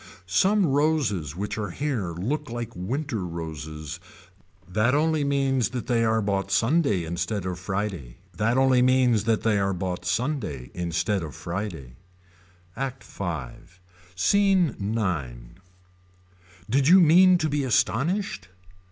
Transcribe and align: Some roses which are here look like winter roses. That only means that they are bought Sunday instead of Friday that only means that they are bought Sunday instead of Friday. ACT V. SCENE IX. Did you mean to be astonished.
Some 0.25 0.65
roses 0.65 1.35
which 1.35 1.59
are 1.59 1.69
here 1.69 2.09
look 2.13 2.49
like 2.49 2.75
winter 2.75 3.23
roses. 3.23 3.99
That 4.67 4.95
only 4.95 5.23
means 5.23 5.69
that 5.69 5.85
they 5.85 6.03
are 6.03 6.23
bought 6.23 6.49
Sunday 6.49 7.03
instead 7.03 7.45
of 7.45 7.59
Friday 7.59 8.17
that 8.35 8.57
only 8.57 8.81
means 8.81 9.25
that 9.25 9.43
they 9.43 9.59
are 9.59 9.73
bought 9.75 10.03
Sunday 10.03 10.71
instead 10.73 11.21
of 11.21 11.35
Friday. 11.35 11.97
ACT 12.75 13.03
V. 13.03 13.25
SCENE 14.15 14.75
IX. 14.97 15.61
Did 16.67 16.87
you 16.87 16.99
mean 16.99 17.37
to 17.37 17.47
be 17.47 17.63
astonished. 17.63 18.47